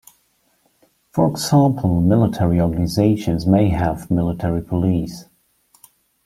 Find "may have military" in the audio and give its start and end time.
3.45-4.63